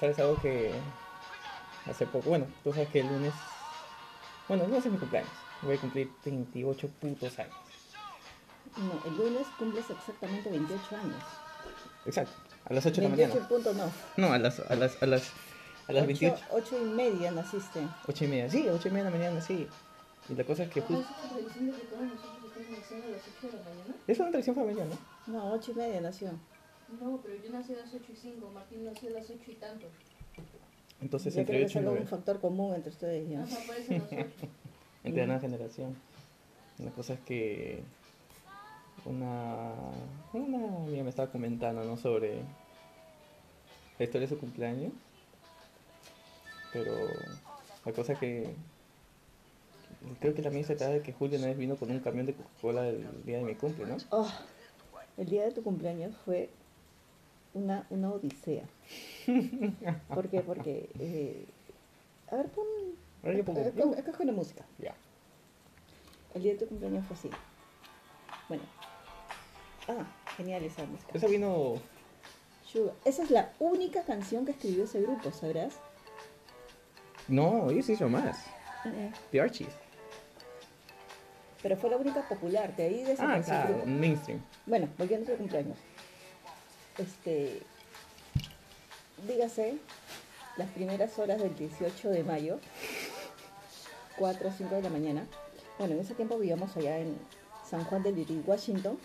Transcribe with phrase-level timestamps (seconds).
[0.00, 0.72] ¿Sabes algo que
[1.86, 2.30] hace poco?
[2.30, 3.34] Bueno, tú sabes que el lunes.
[4.48, 5.30] Bueno, el lunes es mi cumpleaños.
[5.60, 7.54] Voy a cumplir 28 putos años.
[8.78, 11.22] No, el lunes cumples exactamente 28 años.
[12.06, 12.32] Exacto,
[12.64, 13.48] a las 8 de la 28 mañana.
[13.48, 13.92] punto no.
[14.16, 15.32] No, a las, a las, a las,
[15.86, 16.44] a las 28.
[16.50, 17.86] 8 y media naciste.
[18.08, 19.68] 8 y media, sí, 8 y media de la mañana, sí.
[20.30, 20.80] Y la cosa es que.
[20.80, 23.68] Ah, ¿Es una tradición de que todos nosotros estamos naciendo a las 8 de la
[23.68, 23.94] mañana?
[24.06, 25.32] es una tradición familiar, ¿no?
[25.32, 26.30] No, 8 y media nació.
[27.00, 29.54] No, pero yo nací a las 8 y 5, Martín nació a las 8 y
[29.54, 29.86] tanto.
[31.00, 32.00] Entonces, Yo creo entre 8 y es algo, 9.
[32.02, 33.42] un factor común entre ustedes ya.
[33.42, 34.26] Ajá, por eso las 8.
[35.04, 35.96] Entre la nueva generación.
[36.78, 37.82] La cosa es que.
[39.04, 39.72] Una.
[40.32, 41.96] Una amiga me estaba comentando, ¿no?
[41.96, 42.40] Sobre.
[43.98, 44.92] La historia de su cumpleaños.
[46.72, 46.92] Pero.
[47.84, 48.54] La cosa que.
[50.20, 52.32] Creo que también se trata de que Julio una vez vino con un camión de
[52.34, 53.96] Coca-Cola el día de mi cumple, ¿no?
[54.10, 54.30] Oh,
[55.18, 56.48] el día de tu cumpleaños fue
[57.54, 58.64] una, una odisea.
[60.14, 60.40] ¿Por qué?
[60.40, 60.88] Porque...
[60.98, 61.46] eh,
[62.30, 62.66] a ver, pon...
[63.22, 64.64] Acá- acá con la música.
[64.78, 64.94] Ya.
[66.34, 67.30] El día de tu cumpleaños fue así.
[68.48, 68.62] Bueno.
[69.88, 70.06] Ah,
[70.36, 71.10] genial esa música.
[71.12, 71.74] Esa vino.
[72.64, 72.94] Sugar.
[73.04, 75.74] Esa es la única canción que escribió ese grupo, ¿sabrás?
[77.28, 78.38] No, ellos hizo más.
[78.84, 79.72] Eh, The Archies.
[81.62, 84.40] Pero fue la única popular, de ahí Ah, desapareció el claro, mainstream.
[84.66, 85.76] Bueno, volviendo a tu cumpleaños.
[87.00, 87.62] Este.
[89.26, 89.78] Dígase,
[90.56, 92.58] las primeras horas del 18 de mayo,
[94.18, 95.26] 4 o 5 de la mañana.
[95.78, 97.16] Bueno, en ese tiempo vivíamos allá en
[97.68, 98.98] San Juan del Liri, Washington.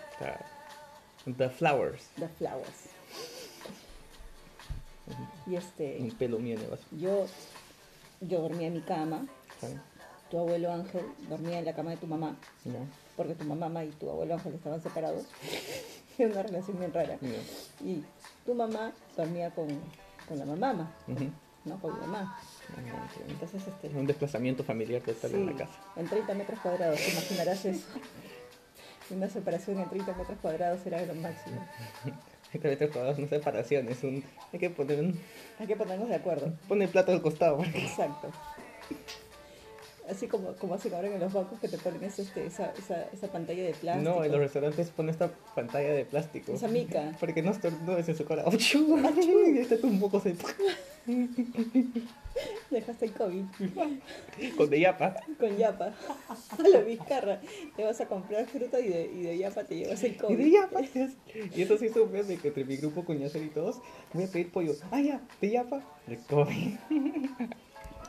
[1.38, 2.10] The Flowers.
[2.18, 2.90] The Flowers.
[5.48, 6.84] Y este, Un pelo mío vaso.
[6.92, 7.28] yo,
[8.22, 9.26] yo dormía en mi cama,
[10.32, 12.36] tu abuelo Ángel dormía en la cama de tu mamá,
[13.16, 15.26] porque tu mamá y tu abuelo Ángel estaban separados.
[16.18, 17.18] Una relación bien rara.
[17.84, 18.04] Y
[18.46, 19.68] tu mamá dormía con,
[20.28, 21.30] con la mamá, Ujú.
[21.66, 21.80] ¿no?
[21.82, 22.40] Con mi mamá.
[23.28, 23.88] Entonces, este.
[23.98, 25.80] Un desplazamiento familiar total en sí, la casa.
[25.96, 27.86] en 30 metros cuadrados, te imaginarás eso.
[29.12, 31.64] Una separación en 30 metros cuadrados era lo máximo.
[32.54, 34.24] Esta vez todas no separaciones, un,
[34.54, 35.20] hay que poner un,
[35.60, 36.54] Hay que ponernos de acuerdo.
[36.68, 37.62] pone el plato al costado.
[37.74, 38.32] Exacto.
[40.10, 43.04] Así como, como hacen ahora en los bancos que te ponen ese, este, esa, esa,
[43.12, 44.10] esa pantalla de plástico.
[44.10, 46.54] No, en los restaurantes pone esta pantalla de plástico.
[46.54, 47.16] Esa mica.
[47.20, 48.44] Porque no estornudes en su cara.
[48.48, 48.98] ¡Achú!
[49.54, 50.36] Y este un poco se...
[52.70, 53.44] Dejaste el COVID
[54.58, 55.16] Con de yapa.
[55.40, 55.94] con yapa.
[56.72, 57.40] La vizcarra.
[57.76, 60.38] Te vas a comprar fruta y de, y de yapa te llevas el Y COVID.
[60.38, 60.82] de yapa.
[61.56, 63.78] Y eso sí supe de que entre mi grupo Yasser y todos,
[64.14, 64.74] voy a pedir pollo.
[64.92, 65.82] Ah, ya, de yapa.
[66.08, 66.76] De COVID.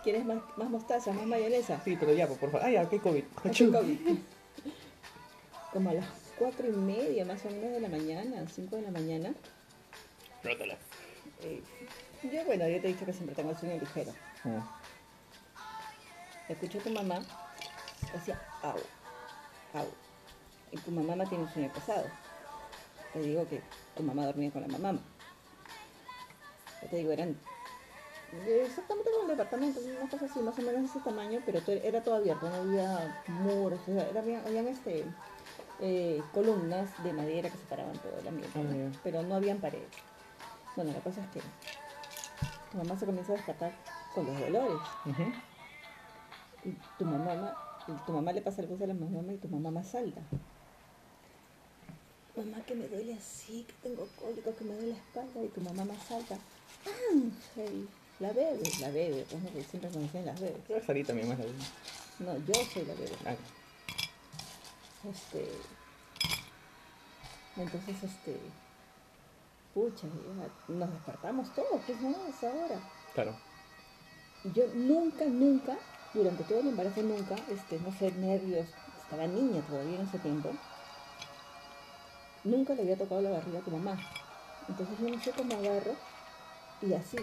[0.07, 1.81] ¿Quieres más, más mostaza, más mayonesa?
[1.85, 2.65] Sí, pero yapa, por favor.
[2.65, 3.25] Ah, ya, ok, COVID.
[3.39, 3.73] Hace Achú.
[3.73, 3.99] COVID.
[5.73, 6.07] Como a las
[6.39, 9.35] cuatro y media más o menos de la mañana, cinco de la mañana.
[10.45, 10.77] Rótala.
[11.43, 11.61] eh,
[12.23, 14.13] yo, bueno, yo te he dicho que siempre tengo el sueño ligero.
[14.45, 14.81] Ah,
[16.49, 17.19] Escucho a tu mamá,
[18.13, 18.77] decía, au,
[19.75, 19.87] au.
[20.71, 22.07] Y tu mamá tiene un sueño pesado.
[23.13, 23.61] Te digo que
[23.97, 25.01] tu mamá dormía con la mamá.
[26.83, 27.37] Yo te digo, eran
[28.47, 32.03] exactamente como el departamento, una cosa así, más o menos de ese tamaño, pero era
[32.03, 35.05] todo abierto, no había muros, o sea, era, había, habían este,
[35.81, 38.91] eh, columnas de madera que separaban todo el ambiente, Ah, ¿no?
[38.91, 38.99] ya.
[39.03, 39.89] pero no habían paredes.
[40.75, 41.41] Bueno, la cosa es que
[42.73, 43.73] tu mamá se comienza a despertar
[44.15, 44.77] con los dolores.
[46.65, 47.57] Y tu mamá,
[48.07, 50.21] tu mamá le pasa el voz a la mamá y tu mamá más alta.
[52.37, 55.61] Mamá que me duele así, que tengo cólico, que me duele la espalda y tu
[55.63, 56.37] mamá más alta.
[57.11, 57.89] Ángel,
[58.21, 60.57] la bebé, la bebé, pues no, que siempre me dicen las bebés.
[60.67, 61.39] Creo que Sarita mi más.
[62.19, 63.13] No, yo soy la bebé.
[63.27, 63.35] Ah,
[65.11, 65.49] Este.
[67.57, 68.37] Entonces, este.
[69.75, 72.81] Pucha, ya nos despertamos todos, pues no, a esa hora.
[73.15, 73.37] claro.
[74.45, 75.77] Y yo nunca, nunca,
[76.15, 78.67] durante todo el embarazo, nunca, este, no sé, nervios,
[79.03, 80.51] estaba niña todavía en ese tiempo,
[82.45, 83.99] nunca le había tocado la barriga a tu mamá.
[84.69, 85.95] Entonces yo no sé cómo agarro
[86.81, 87.17] y así,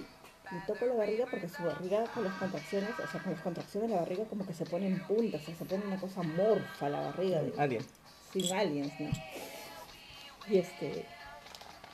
[0.53, 3.89] le toco la barriga porque su barriga con las contracciones, o sea, con las contracciones
[3.89, 6.89] la barriga como que se pone en punta, o sea, se pone una cosa morfa
[6.89, 7.85] la barriga, de, Alien.
[8.31, 9.09] sin aliens, ¿no?
[10.47, 11.05] Y este,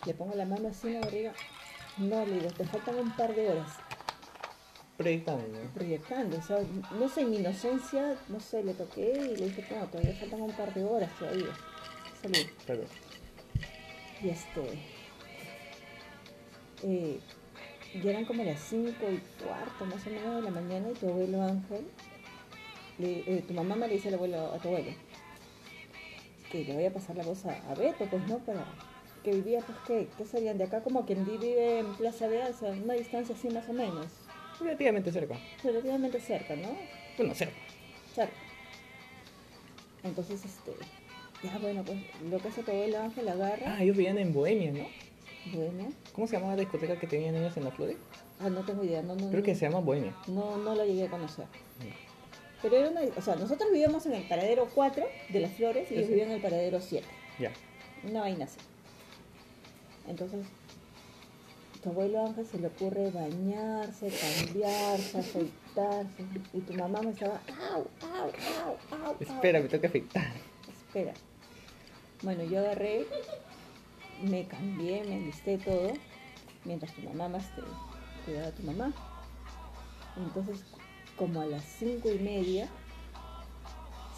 [0.06, 1.34] le pongo la mano así en la barriga,
[1.98, 3.72] no, le digo, te faltan un par de horas
[5.00, 6.58] Proyectando, proyectando, o sea,
[6.92, 10.42] no sé, en mi inocencia, no sé, le toqué y le dije, no, todavía faltan
[10.42, 11.54] un par de horas todavía.
[12.22, 12.46] Salud.
[12.66, 12.84] Claro.
[14.22, 14.62] Y este,
[16.84, 17.20] eh,
[18.04, 21.08] ya eran como las cinco y cuarto más o menos de la mañana y tu
[21.10, 21.86] abuelo Ángel,
[23.00, 24.92] le- eh, tu mamá me le dice al abuelo, a tu abuelo,
[26.52, 28.64] que le voy a pasar la voz a, a Beto, pues no, para,
[29.24, 30.08] que vivía, pues, ¿qué?
[30.18, 30.58] ¿Qué serían?
[30.58, 33.74] De acá como quien vive en Plaza de o sea, una distancia así más o
[33.74, 34.06] menos.
[34.60, 35.38] Relativamente cerca.
[35.64, 36.70] Relativamente cerca, ¿no?
[37.18, 37.56] Bueno, cerca.
[38.14, 38.34] Cerca.
[40.04, 40.72] Entonces, este,
[41.44, 41.98] ya bueno, pues
[42.30, 44.88] lo que hace todo el ángel agarra, Ah, ellos vivían en Bohemia, ¿no?
[45.54, 47.98] Bueno, ¿Cómo se llamaba la discoteca que tenían ellos en la Flores?
[48.40, 50.16] ah, no tengo idea, no, no, Creo que se llama Bohemia.
[50.28, 51.46] no, no la llegué a conocer.
[52.62, 55.94] Pero era una, o sea, nosotros vivíamos en el paradero 4 de las flores y
[55.94, 56.12] ellos Sí.
[56.12, 57.08] vivían en el paradero 7.
[57.40, 57.52] Ya.
[58.04, 58.58] Una vaina así.
[60.08, 60.46] Entonces,
[61.82, 66.24] tu abuelo Ángel se le ocurre bañarse, cambiarse, afeitarse.
[66.54, 67.40] Y tu mamá me estaba,
[67.74, 69.06] au, au, au, au.
[69.12, 69.16] au".
[69.22, 70.34] Espera, me tengo que afeitar.
[70.68, 71.14] Espera.
[72.24, 73.06] Bueno, yo agarré,
[74.24, 75.94] me cambié, me alisté todo,
[76.66, 77.62] mientras tu mamá más te
[78.26, 78.92] cuidaba a tu mamá.
[80.18, 80.64] Entonces,
[81.18, 82.68] como a las cinco y media,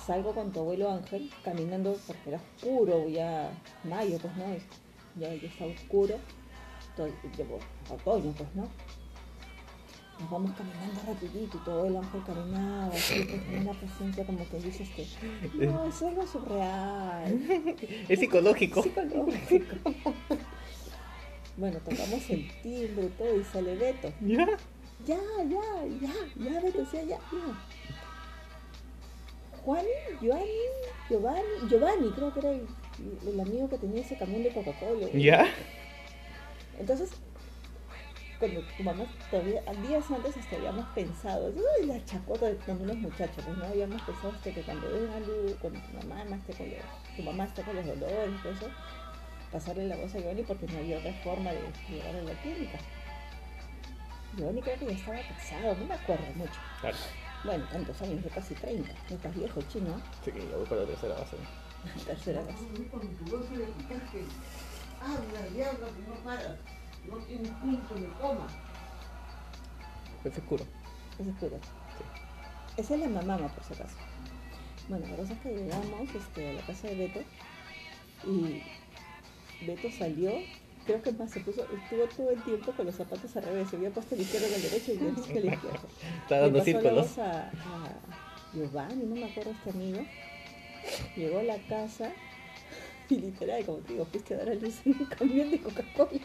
[0.05, 3.51] salgo con tu abuelo Ángel caminando porque era oscuro, ya
[3.83, 4.45] mayo, pues no,
[5.19, 6.15] ya, ya está oscuro,
[6.95, 7.07] todo,
[7.89, 8.67] otoño, pues no.
[10.21, 14.47] Nos vamos caminando rapidito y tu abuelo Ángel caminaba así, pues con una presencia como
[14.49, 17.41] que dices que no, es algo surreal.
[18.07, 18.83] Es psicológico.
[18.83, 19.75] Psicológico.
[21.57, 24.13] bueno, tocamos el timbre y todo y sale Beto.
[24.21, 24.45] ¿Ya?
[25.07, 25.17] Ya,
[25.49, 27.19] ya, ya, ya, Beto, decía ya, ya.
[29.63, 29.85] Juan,
[30.21, 30.45] Giovanni,
[31.09, 32.67] Giovanni, Giovanni, creo que era el,
[33.27, 35.07] el amigo que tenía ese camión de Coca-Cola.
[35.13, 35.47] ¿Ya?
[36.79, 37.11] Entonces,
[38.41, 42.97] cuando tu mamá todavía, días antes hasta habíamos pensado, uy, la chacota de con unos
[42.97, 46.53] muchachos, pues no habíamos pensado hasta que cuando den a luz, cuando tu mamá esté
[46.53, 48.69] con los, tu mamá esté con los dolores todo eso,
[49.51, 52.79] pasarle la voz a Giovanni porque no había otra forma de llegar a la clínica.
[54.35, 56.59] Giovanni creo que ya estaba casado, no me acuerdo mucho.
[56.81, 56.97] Claro.
[57.43, 60.87] Bueno, tantos años, de casi 30, no estás viejo, chino, Sí, ya voy para la
[60.87, 61.37] tercera base.
[62.07, 62.55] tercera vez.
[62.89, 64.25] Con tu voz le quitaste.
[64.99, 66.57] Habla y habla que no paras.
[67.09, 68.47] No tienes punto ni coma.
[70.23, 70.65] Es oscuro.
[71.19, 71.57] Es oscuro.
[72.77, 73.97] Esa es la mamama, por si acaso.
[74.87, 77.19] Bueno, la cosa es que llegamos este, a la casa de Beto
[78.23, 78.63] y
[79.65, 80.31] Beto salió,
[80.85, 83.75] creo que más se puso, estuvo todo el tiempo con los zapatos al revés, se
[83.77, 85.89] había puesto el izquierdo con el derecho y yo el el izquierdo.
[86.23, 87.07] Está dando pasó la círculos.
[87.07, 87.99] voz a, a
[88.53, 90.07] Giovanni, no me acuerdo este amigo.
[91.15, 92.11] Llegó a la casa
[93.09, 96.20] y literal, como te digo, fuiste a dar a luz en un camión de Coca-Cola.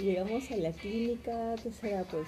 [0.00, 2.26] Llegamos a la clínica, que será pues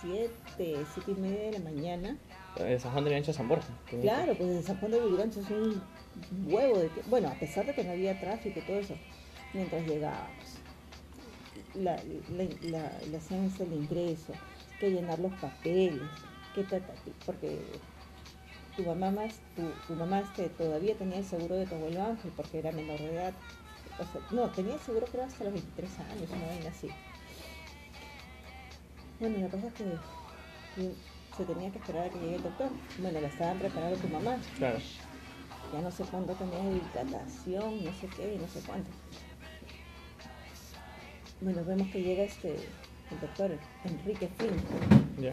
[0.00, 2.16] siete, siete y media de la mañana.
[2.56, 3.68] Eh, San Juan de Ancha San Borja.
[3.86, 5.80] Claro, pues en San Juan de Lurigancho es un
[6.46, 6.90] huevo de.
[7.06, 8.94] Bueno, a pesar de que no había tráfico y todo eso,
[9.54, 10.58] mientras llegábamos.
[11.74, 11.96] La,
[12.36, 14.32] la, la, la hacían es el ingreso,
[14.80, 16.02] que llenar los papeles,
[16.54, 17.60] que ta, ta, ti, porque
[18.76, 22.32] tu mamá más, tu, tu mamá este, todavía tenía el seguro de tu abuelo Ángel
[22.36, 23.32] porque era menor de edad.
[24.02, 26.88] O sea, no, tenía seguro creo hasta los 23 años, una vaina así.
[29.20, 29.84] Bueno, la cosa es que
[30.74, 30.92] que
[31.36, 32.70] se tenía que esperar a que llegue el doctor.
[32.98, 34.36] Bueno, la estaban preparando tu mamá.
[34.58, 34.78] Claro.
[35.72, 38.90] Ya no sé cuánto tenía de dilatación, no sé qué, no sé cuánto.
[41.40, 42.56] Bueno, vemos que llega este,
[43.10, 44.62] el doctor Enrique Flynn.
[45.18, 45.32] ¿Ya?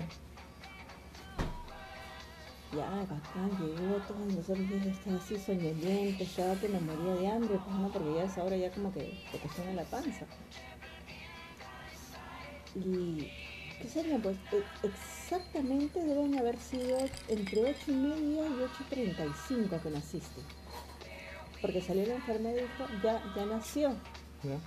[2.75, 7.27] Ya, bacán, llegó todo, y nosotros ya estaba así soñoliento, estaba que me moría de
[7.27, 10.25] hambre, pues no, porque ya a esa hora ya como que te cocina la panza.
[12.75, 13.27] Y,
[13.81, 14.21] ¿qué serían?
[14.21, 19.89] Pues e- exactamente deben haber sido entre 8 y media y 8 y 35 que
[19.89, 20.41] naciste.
[21.61, 23.89] Porque salió la enfermera y dijo, ya, ya nació.
[24.43, 24.59] ¿Ya?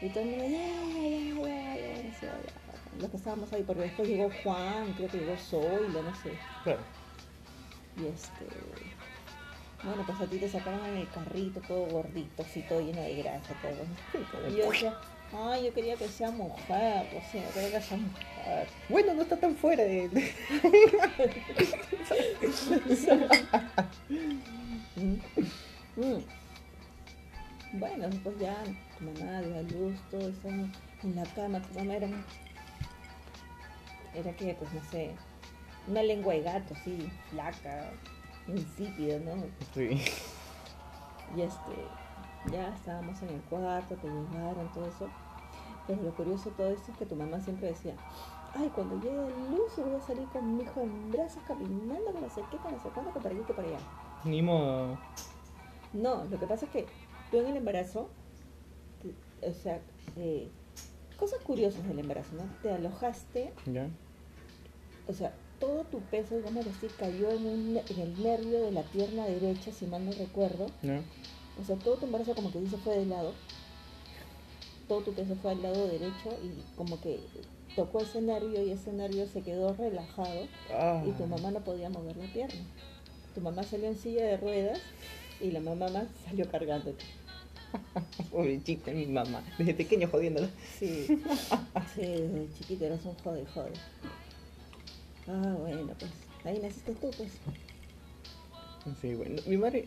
[0.00, 2.98] Y todo el mundo, ya, ya, ya, ya, nació, ya.
[2.98, 6.32] Los que estábamos ahí, porque después llegó Juan, creo que llegó Zoila, no sé.
[6.64, 6.80] Claro.
[7.96, 8.46] Y este.
[9.82, 13.16] Bueno, pues a ti te sacaron en el carrito todo gordito, así todo lleno de
[13.22, 14.50] grasa, todo.
[14.50, 14.98] Y yo decía,
[15.32, 18.68] ay, yo quería que sea mujer, o sea, quería que sea mujer.
[18.88, 20.08] Bueno, no está tan fuera de.
[20.08, 20.32] de-
[25.96, 26.20] Mm.
[27.78, 28.54] Bueno, pues ya
[28.98, 32.08] tu mamá dio a luz, todo eso en la cama, tu mamá era.
[34.14, 35.10] Era que, pues no sé,
[35.88, 37.90] una lengua de gato así, flaca,
[38.48, 39.42] insípida, ¿no?
[39.74, 40.00] Sí.
[41.36, 41.72] Y este,
[42.52, 45.08] ya estábamos en el cuarto, te llevaron, todo eso.
[45.86, 47.94] Pero lo curioso de todo esto es que tu mamá siempre decía,
[48.54, 52.20] ay, cuando llegue la luz voy a salir con mi hijo en brazos caminando, que
[52.20, 53.78] no sé qué, que no sé cuándo, que para allá, que para allá.
[54.24, 54.98] Ni modo.
[55.92, 56.86] No, lo que pasa es que
[57.30, 58.08] tú en el embarazo,
[59.40, 59.80] te- o sea,
[60.16, 60.48] eh,
[61.18, 62.42] cosas curiosas del embarazo, ¿no?
[62.62, 63.88] Te alojaste, ¿Ya?
[65.08, 68.82] o sea, todo tu peso, digamos así, cayó en, un, en el nervio de la
[68.82, 70.66] pierna derecha, si mal no recuerdo.
[71.60, 73.32] O sea, todo tu embarazo como que se fue de lado.
[74.88, 77.18] Todo tu peso fue al lado derecho y como que
[77.74, 81.02] tocó ese nervio y ese nervio se quedó relajado Ah.
[81.06, 82.60] y tu mamá no podía mover la pierna.
[83.34, 84.78] Tu mamá salió en silla de ruedas
[85.40, 87.04] y la mamá más salió cargándote.
[88.30, 89.42] Pobre chica, mi mamá.
[89.58, 90.48] Desde pequeño jodiéndola.
[90.78, 91.06] Sí,
[91.94, 93.72] sí, desde chiquito eras un jode, jode.
[95.28, 96.10] Ah, bueno, pues
[96.44, 97.32] ahí naciste tú, pues.
[99.00, 99.42] Sí, bueno.
[99.46, 99.86] Mi madre,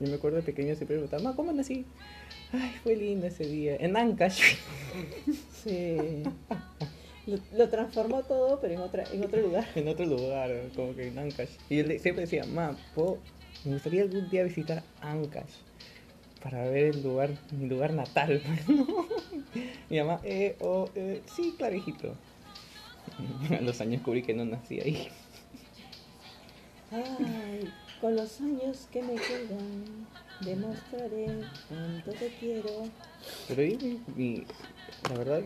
[0.00, 1.84] yo me acuerdo de pequeño siempre me preguntaba, "Ma, ¿cómo nací?
[2.52, 3.76] Ay, fue lindo ese día.
[3.76, 4.40] En Ancash.
[5.62, 6.24] Sí.
[7.26, 9.64] Lo, lo transformó todo, pero en, otra, en otro lugar.
[9.76, 11.50] en otro lugar, como que en Ancash.
[11.70, 13.18] Y yo le- siempre decía, ma, ¿puedo-
[13.64, 15.52] me gustaría algún día visitar Ancash
[16.42, 18.42] para ver el lugar, mi lugar natal.
[19.88, 22.16] mi mamá, eh, oh, eh, sí, claro, hijito.
[23.58, 25.08] A los años descubrí que no nací ahí.
[26.90, 30.06] Ay, con los años que me quedan,
[30.40, 32.70] demostraré cuánto te quiero.
[33.48, 33.62] Pero
[34.16, 34.44] mi-
[35.08, 35.42] la verdad,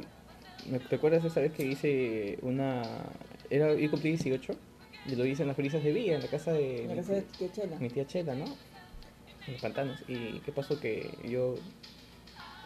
[0.68, 2.82] ¿me recuerdas esa vez que hice una...
[3.48, 4.54] Era, yo cumplí 18
[5.06, 6.84] y lo hice en las brisas de Villa, en la casa de...
[6.88, 7.78] La mi- casa de tía Chela.
[7.78, 8.44] mi tía Chela, ¿no?
[9.46, 10.00] En los pantanos.
[10.08, 10.80] ¿Y qué pasó?
[10.80, 11.54] Que yo...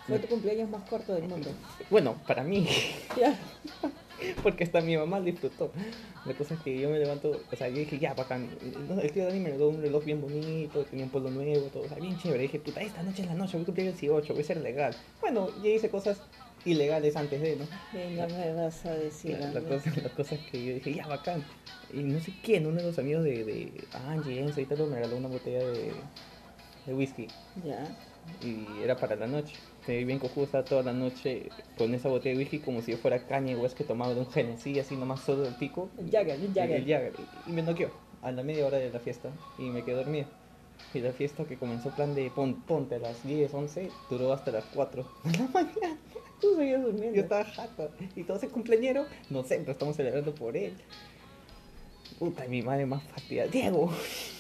[0.06, 1.50] Fue tu cumpleaños más corto del mundo.
[1.90, 2.66] Bueno, para mí,
[3.18, 3.38] Ya.
[4.42, 5.72] porque hasta mi mamá disfrutó.
[6.24, 8.48] La cosa es que yo me levanto, o sea, yo dije, ya, bacán.
[9.00, 11.88] El tío Dani me regaló un reloj bien bonito, tenía un polo nuevo, todo, o
[11.88, 12.42] sea, bien chévere.
[12.42, 14.56] dije, puta, esta noche es la noche, voy a cumplir el 18, voy a ser
[14.58, 14.94] legal.
[15.20, 16.20] Bueno, ya hice cosas
[16.64, 17.64] ilegales antes de, ¿no?
[17.94, 19.38] No me vas a decir.
[19.38, 21.44] La, la cosa, la cosa es que yo dije, ya, bacán.
[21.92, 23.72] Y no sé quién, uno de los amigos de, de
[24.08, 25.92] Angie, Enzo y tal, me regaló una botella de,
[26.86, 27.26] de whisky.
[27.64, 27.96] Ya.
[28.42, 29.56] y era para la noche.
[29.88, 32.98] Me bien cojudo, estaba toda la noche con esa botella de whisky como si yo
[32.98, 35.88] fuera Kanye West que tomaba de un Genesí así nomás solo del pico.
[35.98, 36.76] El Jagger, el Y- Jagger.
[36.80, 37.14] el.
[37.46, 37.90] Y, y me noqueó
[38.22, 40.26] a la media hora de la fiesta y me quedé dormido.
[40.94, 44.50] Y la fiesta que comenzó plan de pon- ponte a las 10, 11, duró hasta
[44.50, 45.96] las 4 de la mañana.
[46.40, 47.16] Tú seguías durmiendo.
[47.16, 47.90] Yo estaba jato.
[48.16, 50.74] Y todo ese cumpleañero, no sé, pero estamos celebrando por él.
[52.18, 53.50] Puta, mi madre más fastidiada.
[53.50, 53.90] Diego,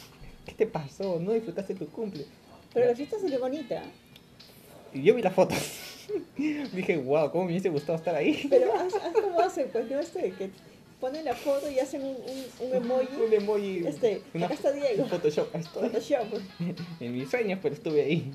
[0.46, 1.18] ¿qué te pasó?
[1.18, 2.26] ¿No disfrutaste tu cumple?
[2.72, 3.82] Pero la fiesta salió bonita.
[4.92, 5.58] Y yo vi las fotos.
[6.36, 8.46] Dije, wow, cómo me hubiese gustado estar ahí.
[8.50, 10.50] Pero haz, haz como hacen, pues no este, que
[11.00, 13.06] ponen la foto y hacen un, un, un emoji.
[13.26, 13.86] Un emoji.
[13.86, 15.06] Este, una- acá está Diego.
[15.06, 15.54] Photoshop.
[15.54, 15.88] estoy.
[15.88, 16.26] Photoshop.
[17.00, 18.32] En mis sueños, pero estuve ahí.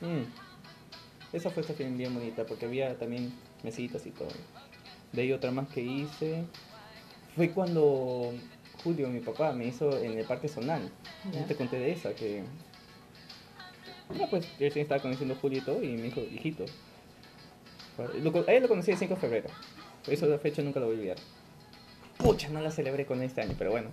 [0.00, 0.24] Mm.
[1.36, 3.32] Esa fue esta bien, bien bonita porque había también
[3.62, 4.28] mesitas y todo.
[5.12, 6.44] De ahí otra más que hice.
[7.36, 8.32] Fue cuando
[8.82, 10.90] Julio, mi papá, me hizo en el Parque Zonal.
[11.32, 11.40] Ya.
[11.40, 12.42] Yo te conté de esa que.
[14.16, 16.64] Ya pues, yo recién estaba conociendo a Julio y me dijo, hijito.
[18.22, 19.48] Lo, a él lo conocí el 5 de febrero.
[20.04, 21.16] Por eso la fecha nunca la voy a olvidar.
[22.16, 23.90] Pucha, no la celebré con este año, pero bueno.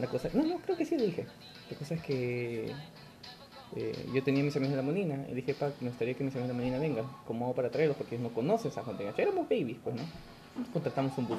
[0.00, 0.28] La cosa.
[0.34, 1.26] No, no, creo que sí lo dije.
[1.70, 2.72] La cosa es que.
[3.76, 6.34] eh, yo tenía mis amigos de la Molina y dije, pa, me gustaría que mis
[6.34, 7.06] amigos de la Molina vengan.
[7.26, 7.96] ¿Cómo hago para traerlos?
[7.96, 9.12] Porque ellos no conocen San Juan de.
[9.16, 10.02] Éramos babies, pues, ¿no?
[10.72, 11.38] Contratamos un bus.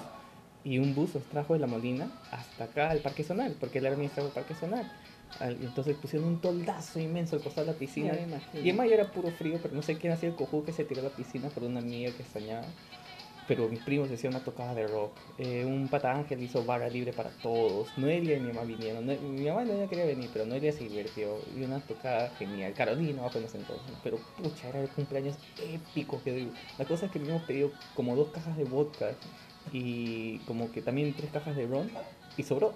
[0.63, 3.85] Y un bus los trajo de la Molina hasta acá al Parque Zonal, porque él
[3.85, 4.91] era administrador del Parque Zonal.
[5.39, 8.13] Entonces pusieron un toldazo inmenso al costado de la piscina.
[8.63, 10.83] Y en mayo era puro frío, pero no sé quién hacía el cojú que se
[10.85, 12.65] tiró a la piscina por una amiga que extrañaba.
[13.47, 15.11] Pero mis primos hacían una tocada de rock.
[15.39, 17.97] Eh, un pata ángel hizo barra libre para todos.
[17.97, 19.05] Noelia y mi mamá vinieron.
[19.05, 21.39] No- mi mamá no quería venir, pero Noelia se divirtió.
[21.57, 22.73] Y una tocada genial.
[22.75, 23.91] Carolina apenas entonces.
[24.03, 26.51] Pero pucha, era el cumpleaños épico que doy.
[26.77, 29.15] La cosa es que habíamos pedido como dos cajas de vodka
[29.71, 31.89] y como que también tres cajas de ron
[32.37, 32.73] y sobró.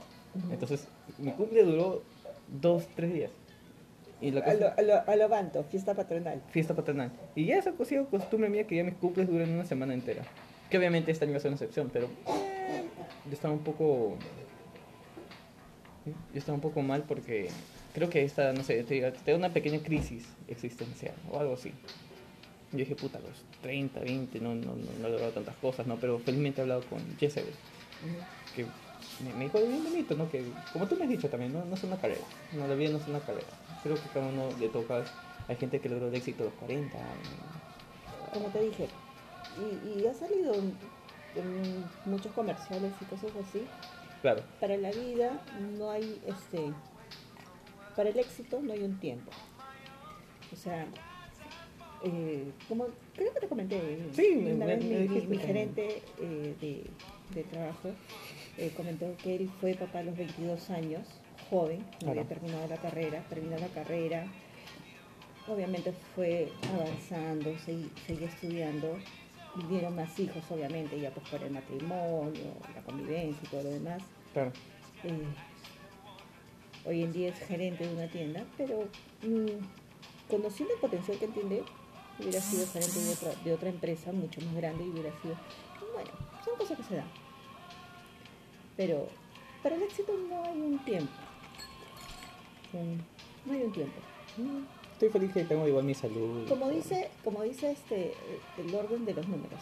[0.52, 0.88] Entonces
[1.20, 2.04] mi cumple duró
[2.62, 3.32] dos, tres días.
[4.22, 6.42] Y la A cosa- lo, a lo, a lo Banto, fiesta patronal.
[6.50, 7.12] fiesta patronal.
[7.36, 10.24] Y ya esa ha sido costumbre mía que ya mis cumples duran una semana entera.
[10.70, 12.84] Que obviamente esta año va a ser una excepción, pero eh,
[13.26, 14.18] yo estaba un poco...
[16.06, 17.50] Yo estaba un poco mal porque
[17.94, 21.72] creo que esta, no sé, te tengo una pequeña crisis existencial o algo así.
[22.72, 25.96] Yo dije, puta, los 30, 20, no, no, no, no he logrado tantas cosas, ¿no?
[25.98, 27.54] Pero felizmente he hablado con Jezebel,
[28.56, 28.66] que
[29.24, 30.30] me, me dijo bien bonito, ¿no?
[30.30, 30.44] Que
[30.74, 31.64] como tú me has dicho también, ¿no?
[31.66, 32.22] No es una carrera,
[32.54, 33.48] no, la vida no es una carrera.
[33.84, 35.04] Creo que cada uno le toca,
[35.48, 36.98] hay gente que logró el éxito a los 40,
[38.34, 38.88] Como te dije.
[39.58, 40.74] Y, y ha salido en,
[41.36, 43.66] en muchos comerciales y cosas así.
[44.22, 45.40] claro, Para la vida
[45.78, 46.74] no hay este.
[47.96, 49.32] Para el éxito no hay un tiempo.
[50.52, 50.86] O sea,
[52.04, 53.80] eh, como creo que te comenté,
[54.14, 56.84] Sí, me- una me- vez me mi, gerente eh, de,
[57.34, 57.90] de trabajo
[58.58, 61.02] eh, comentó que él fue papá a los 22 años,
[61.50, 64.28] joven, no había terminado la carrera, terminó la carrera,
[65.48, 68.98] obviamente fue avanzando, seguía estudiando,
[69.56, 74.02] vivieron más hijos, obviamente, ya pues por el matrimonio, la convivencia y todo lo demás.
[74.34, 74.52] claro.
[75.04, 75.26] Eh,
[76.86, 78.88] hoy en día es gerente de una tienda, pero
[79.24, 81.62] mm, conociendo el potencial que tiene,
[82.20, 85.36] hubiera sido gerente de otra, de otra empresa mucho más grande y hubiera sido,
[85.94, 86.12] bueno,
[86.44, 87.25] son cosas que se dan.
[88.78, 89.08] Pero
[89.64, 91.12] para el éxito no hay un tiempo.
[92.74, 93.02] Un-
[93.46, 94.00] no hay un tiempo.
[94.94, 96.48] Estoy feliz que tengo igual mi salud.
[96.48, 98.14] Como dice, como dice este,
[98.58, 99.60] el orden de los números,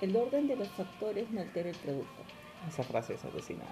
[0.00, 2.22] el orden de los factores no altera el producto.
[2.68, 3.68] Esa frase es alucinante.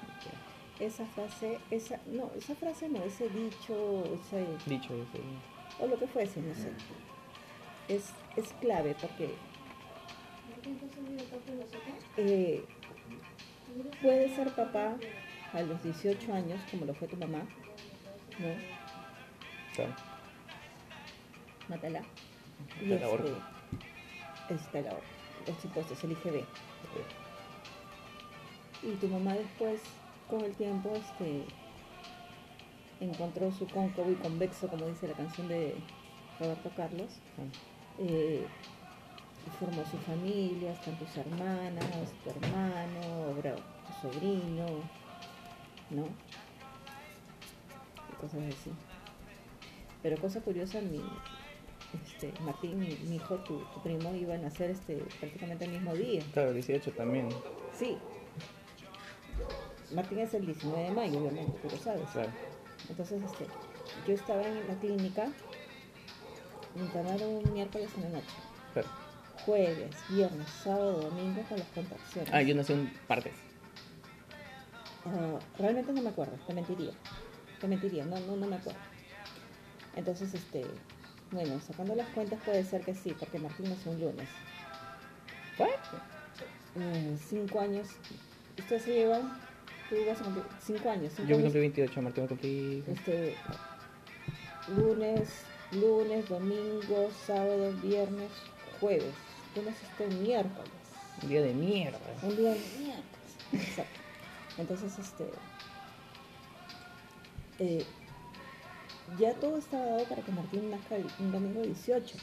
[0.78, 5.20] Esa frase, esa, no, esa frase no, ese dicho, ese, Dicho ese.
[5.78, 6.70] o lo que fuese, no sé.
[7.88, 9.30] Es, es clave porque
[10.50, 11.78] ¿Martín, te has servido parte de la sopa?
[12.16, 12.64] eh,
[14.02, 14.96] puedes ser papá
[15.52, 17.40] a los 18 años, como lo fue tu mamá,
[18.38, 18.80] ¿no?
[19.74, 19.94] Claro.
[21.68, 22.02] Mátala.
[22.80, 25.04] Y este, está la ahorco.
[25.46, 26.44] Por supuesto, es el IGB.
[28.82, 29.80] Y tu mamá después,
[30.28, 31.44] con el tiempo, este,
[33.00, 35.74] encontró su cóncavo y convexo, como dice la canción de
[36.38, 37.20] Roberto Carlos.
[37.98, 38.46] Eh,
[39.58, 41.84] formó su familia, están tus hermanas,
[42.24, 43.34] tu hermano,
[43.86, 44.66] tu sobrino,
[45.90, 46.04] ¿no?
[48.10, 48.70] Y cosas así.
[50.02, 51.02] Pero cosa curiosa, mi,
[52.04, 55.94] este, Martín, mi, mi hijo, tu, tu primo, iba a nacer este, prácticamente el mismo
[55.94, 56.22] día.
[56.32, 57.28] Claro, 18 también.
[57.76, 57.98] Sí.
[59.94, 62.08] Martín es el 19 de mayo, obviamente, tú lo sabes.
[62.10, 62.30] Claro.
[62.88, 63.46] Entonces, este,
[64.06, 65.28] yo estaba en la clínica,
[66.74, 68.34] me internaron un miércoles en la noche,
[68.72, 68.88] claro.
[69.44, 72.32] Jueves, viernes, sábado, domingo con las contracciones.
[72.32, 73.34] Ah, yo nací en partes.
[75.06, 76.92] Ah, realmente no me acuerdo, te mentiría.
[77.60, 78.80] Te mentiría, no, no, no me acuerdo.
[79.96, 80.64] Entonces, este,
[81.30, 84.28] bueno, sacando las cuentas puede ser que sí, porque Martín nació un lunes.
[86.76, 87.88] Eh, cinco años.
[88.58, 89.40] ¿Ustedes se llevan?
[89.88, 91.12] Tú vas a cumplir cinco años.
[91.16, 92.84] Cinco Yo me cumplí 28, Martín me cumplí.
[92.86, 93.34] Este,
[94.76, 95.28] lunes,
[95.72, 98.30] lunes, domingo, sábado, viernes,
[98.80, 99.14] jueves.
[99.54, 100.70] Tú naciste un miércoles.
[101.22, 101.98] Un día de mierda.
[102.22, 103.36] Un día de miércoles.
[103.52, 104.00] Exacto.
[104.58, 105.30] Entonces, este.
[107.58, 107.84] eh,
[109.18, 112.16] ya todo estaba dado para que Martín nazca un domingo 18.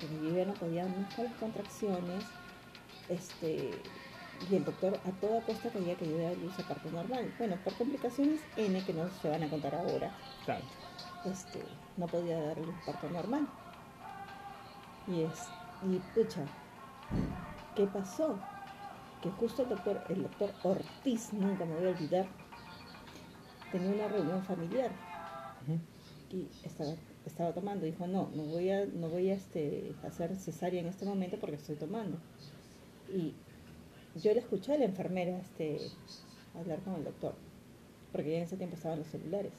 [0.00, 2.24] Pero yo ya no podía más con las contracciones.
[3.08, 3.70] Este.
[4.50, 7.32] Y el doctor a toda costa quería que yo diera a luz a parto normal.
[7.38, 10.12] Bueno, por complicaciones N que no se van a contar ahora
[10.44, 10.64] Claro.
[11.24, 11.62] este,
[11.96, 13.46] no podía darle un parto normal.
[15.06, 15.46] Y es,
[15.84, 16.44] y pucha,
[17.74, 18.38] ¿qué pasó?
[19.22, 22.26] Que justo el doctor, el doctor Ortiz, nunca me voy a olvidar,
[23.70, 24.90] tenía una reunión familiar
[26.30, 26.94] y estaba,
[27.26, 27.86] estaba tomando.
[27.86, 31.56] Dijo, no, no voy a, no voy a este, hacer cesárea en este momento porque
[31.56, 32.18] estoy tomando.
[33.14, 33.34] Y
[34.20, 35.78] yo le escuché a la enfermera este,
[36.58, 37.34] hablar con el doctor,
[38.12, 39.52] porque ya en ese tiempo estaban los celulares.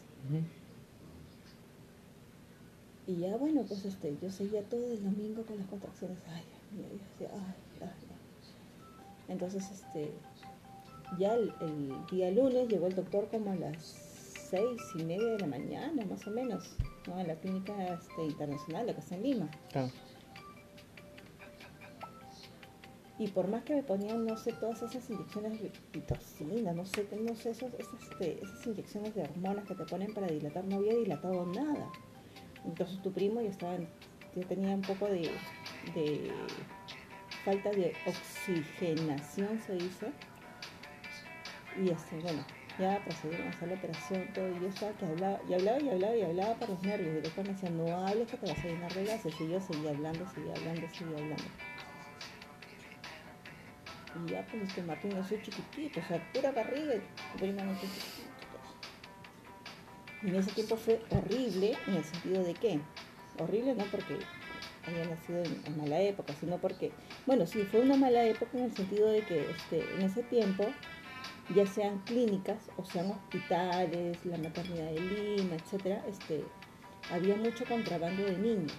[3.06, 6.18] Y ya bueno, pues este, yo seguía todo el domingo con las contracciones.
[6.30, 9.34] Ay, Dios mío, yo decía, ay, ay, ay.
[9.34, 10.12] Entonces, este,
[11.20, 15.40] ya el, el día lunes llegó el doctor como a las seis y media de
[15.40, 16.76] la mañana, más o menos,
[17.08, 17.20] ¿no?
[17.20, 19.50] En la clínica este, internacional, la que está en Lima.
[23.20, 27.08] Y por más que me ponían, no sé, todas esas inyecciones de pitocina, no sé,
[27.22, 30.78] no sé, esos- esas, este, esas inyecciones de hormonas que te ponen para dilatar, no
[30.78, 31.90] había dilatado nada.
[32.66, 35.30] Entonces tu primo ya estaba, ya tenía un poco de,
[35.94, 36.32] de
[37.44, 40.12] falta de oxigenación, se dice.
[41.82, 42.46] Y este, bueno,
[42.80, 45.90] ya procedieron a hacer la operación, todo, y yo estaba que hablaba, y hablaba, y
[45.90, 47.18] hablaba, y hablaba por los nervios.
[47.18, 49.04] Y doctor me decía, no hables que te vas a llenar de.
[49.04, 51.44] Y yo seguía hablando, seguía hablando, seguía hablando.
[54.16, 56.94] Y ya pues este Martín nació chiquitito, o sea, pura barriga,
[57.38, 58.33] prima nació chiquitito.
[60.24, 62.80] Y en ese tiempo fue horrible en el sentido de qué?
[63.40, 64.18] Horrible no porque
[64.88, 66.92] haya nacido en, en mala época, sino porque,
[67.26, 70.66] bueno, sí, fue una mala época en el sentido de que este, en ese tiempo,
[71.56, 76.44] ya sean clínicas o sean hospitales, la maternidad de Lima, etcétera, este,
[77.12, 78.72] había mucho contrabando de niños.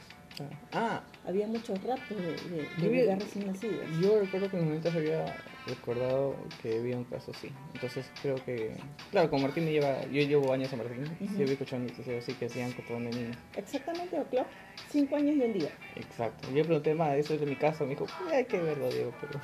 [0.72, 3.84] Ah, había mucho rapto de, de, de Yo recién nacidos.
[4.00, 5.24] yo recuerdo que en momentos había
[5.66, 7.50] recordado que había un caso así.
[7.74, 8.76] Entonces creo que.
[9.10, 10.02] Claro, con Martín me lleva.
[10.06, 11.02] Yo llevo años a Martín.
[11.02, 11.34] Ujú.
[11.36, 13.36] Yo había escuchado noticias así que hacían contrabando de niños.
[13.56, 14.46] Exactamente, Oclop,
[14.90, 15.70] cinco años y un día.
[15.96, 16.50] Exacto.
[16.52, 17.84] Yo pregunté más, eso es de mi caso.
[17.84, 19.40] Me dijo, hay que verlo, Diego, pero.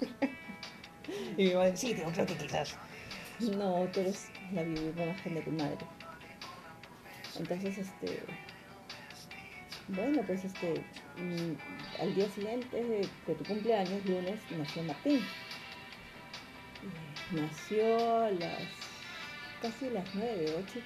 [1.36, 2.76] y mi madre, sí, Diego, creo que quizás.
[3.40, 5.78] No, tú eres la imagen de tu madre.
[7.38, 8.20] Entonces, este.
[9.88, 10.74] Bueno, pues este.
[11.16, 15.20] mm, al día siguiente de, tu cumpleaños, lunes, nació Martín.
[17.32, 18.62] Y Nació a las.
[19.62, 20.80] casi las nueve, ocho,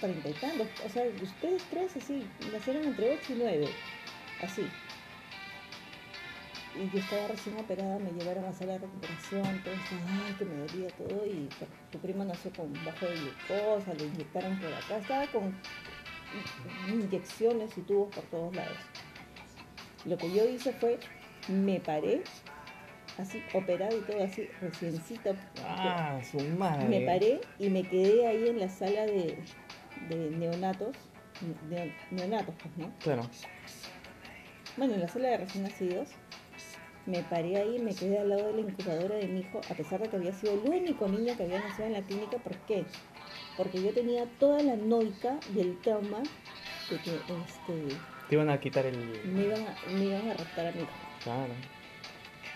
[0.00, 0.68] treinta y tantos.
[0.84, 3.68] O sea, ustedes tres así, nacieron entre 8 y 9.
[4.42, 4.62] Así.
[6.74, 9.74] Y yo estaba recién operada, me llevaron a sala de recuperación, todo
[10.26, 11.26] ay, que me dolía todo.
[11.26, 11.48] Y
[11.90, 14.96] tu- primo nació con bajo de glucosa, le inyectaron por acá.
[14.98, 15.54] Estaba con
[16.90, 18.76] inyecciones y tubos por todos lados.
[20.04, 20.98] Lo que yo hice fue,
[21.48, 22.22] me paré,
[23.18, 25.34] así, operado y todo así, reciencita.
[25.64, 26.88] Ah, su madre.
[26.88, 29.38] Me paré y me quedé ahí en la sala de,
[30.08, 30.96] de neonatos.
[31.68, 32.92] neo- neonatos, pues, ¿no?
[33.00, 33.22] Claro.
[34.76, 36.08] Bueno, en la sala de recién nacidos.
[37.04, 40.00] Me paré ahí, me quedé al lado de la incubadora de mi hijo, a pesar
[40.00, 42.38] de que había sido el único niño que había nacido en la clínica.
[42.38, 42.84] ¿Por qué?
[43.56, 46.22] Porque yo tenía toda la noica y el trauma
[46.90, 47.72] de que este,
[48.28, 48.96] Te iban a quitar el.
[49.34, 50.92] me, iban a, me iban a raptar a mi hijo.
[51.22, 51.54] Claro.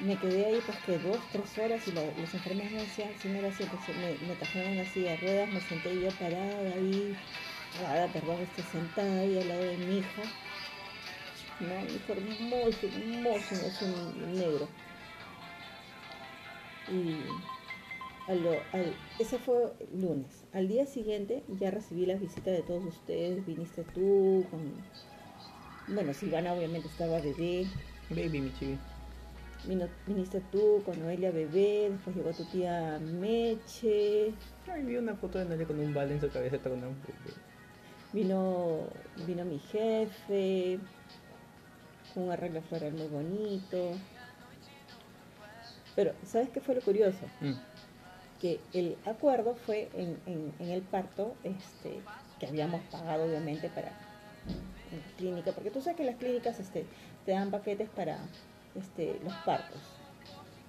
[0.01, 3.51] Me quedé ahí pues que dos, tres horas y la- los enfermeros me decían, señora,
[3.51, 7.17] siéntese, me, me trajeron silla de ruedas, me senté yo parada ahí,
[7.79, 10.23] parada, perdón, este, sentada ahí al lado de mi hijo.
[11.61, 14.69] No, mi hijo hermoso, hermoso, es un negro.
[16.93, 17.03] Y
[18.29, 20.45] al, al, ese fue el lunes.
[20.53, 24.61] Al día siguiente ya recibí las visitas de todos ustedes, viniste tú, con...
[25.89, 27.67] Bueno, Silvana obviamente estaba bebé,
[28.11, 28.79] Baby, mi chibi.
[29.67, 34.33] Vino- viniste tú con Noelia bebé, después llegó tu tía Meche,
[34.69, 36.97] Ay, vi una foto de Noelia con un bal en su cabeza con un
[38.13, 38.81] vino,
[39.27, 40.79] vino mi jefe,
[42.15, 43.93] con un arreglo floral muy bonito.
[45.95, 47.19] Pero, ¿sabes qué fue lo curioso?
[47.41, 47.53] Mm.
[48.41, 52.01] Que el acuerdo fue en, en- en el parto, este,
[52.39, 56.85] que habíamos pagado obviamente para la clínica, porque tú sabes que las clínicas este,
[57.25, 58.19] te dan paquetes para
[58.75, 59.81] este, los partos.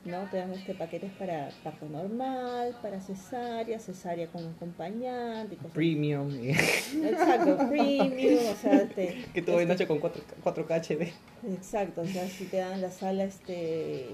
[0.05, 0.23] ¿no?
[0.31, 6.33] Te dan este paquetes para parto normal, para cesárea, cesárea con acompañante cosas Premium.
[6.39, 11.13] Exacto, premium, o sea, este, que todo en este, noche con 4, 4K HD.
[11.53, 14.05] Exacto, o sea, si te dan la sala, este,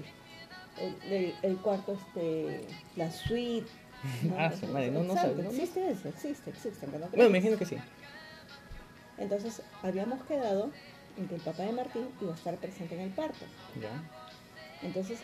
[0.80, 3.68] el, el- el cuarto, este, la suite.
[4.36, 6.86] Ah, su madre, no, no sabía, no- no- existe eso, existe, existe.
[6.86, 7.76] no Bueno, me imagino que sí.
[9.16, 10.70] Entonces, habíamos quedado
[11.16, 13.44] en que el papá de Martín iba a estar presente en el parto.
[13.80, 14.02] Ya.
[14.82, 15.20] Entonces,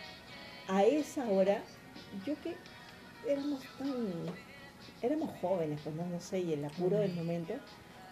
[0.69, 1.63] a esa hora,
[2.25, 2.55] yo que
[3.29, 4.07] éramos tan,
[5.03, 7.55] éramos jóvenes, pues no, no sé, y el apuro del momento,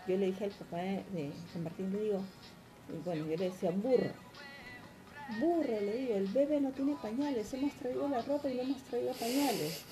[0.07, 2.20] yo le dije al papá de, de San Martín, le digo,
[2.88, 4.11] y bueno, yo le decía, burro,
[5.41, 8.83] burro, le digo, el bebé no tiene pañales, hemos traído la ropa y no hemos
[8.85, 9.85] traído pañales.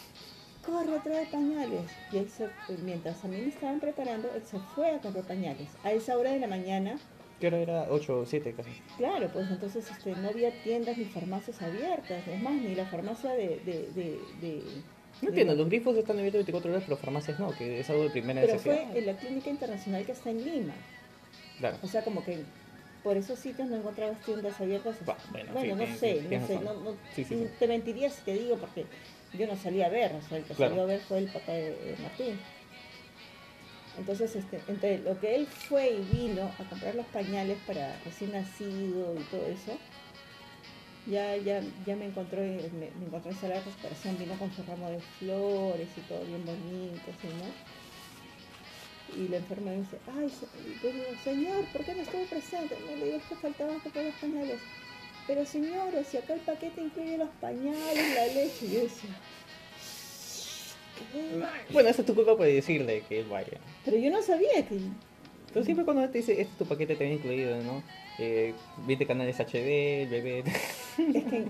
[0.64, 1.82] Corre, trae pañales.
[2.12, 2.48] Y él se,
[2.82, 5.68] mientras a mí me estaban preparando, él se fue a comprar pañales.
[5.84, 6.98] A esa hora de la mañana,
[7.38, 7.86] ¿Qué hora era?
[7.90, 8.70] 8 o 7 casi.
[8.96, 13.30] Claro, pues entonces este, no había tiendas ni farmacias abiertas, es más, ni la farmacia
[13.32, 13.60] de...
[13.60, 14.62] de, de, de-
[15.20, 18.10] No entiendo, los grifos están abiertos 24 horas, pero farmacias no, que es algo de
[18.10, 18.88] primera Pero necesidad.
[18.90, 20.72] fue en la clínica internacional que está en Lima.
[21.58, 21.76] Claro.
[21.82, 22.42] O sea, como que
[23.06, 24.96] por esos sitios no encontrabas tiendas abiertas.
[25.08, 27.24] Va, bueno, sí, no sé, no sé, no, no- Sí,
[27.60, 28.84] te mentiría si te digo porque
[29.32, 30.70] yo no salí a ver, o sea, el que Claro.
[30.74, 32.36] salió a ver fue el papá de, de Martín.
[33.96, 38.32] Entonces, este, entre lo que él fue y vino a comprar los pañales para recién
[38.32, 39.78] nacido y todo eso,
[41.06, 44.64] ya, ya, ya me encontró, en- me, me encontró en sala de vino con su
[44.64, 47.75] ramo de flores y todo bien bonito, así, ¿no?
[49.14, 50.30] Y la enfermera dice, ay,
[51.22, 52.76] señor, ¿por qué no estuvo presente?
[52.86, 54.58] No le digo, es que faltaban los pañales.
[55.26, 59.10] Pero señora, si acá el paquete incluye los pañales, la leche, y yo decía,
[61.12, 61.72] ¿qué?
[61.72, 63.58] Bueno, esa es tu culpa por decirle que él vaya.
[63.84, 64.78] Pero yo no sabía que...
[65.52, 67.82] Pero siempre cuando te dice, este es tu paquete, te viene incluido, ¿no?
[68.18, 68.54] Eh,
[68.86, 70.38] 20 canales HD, el bebé.
[70.40, 71.46] Es que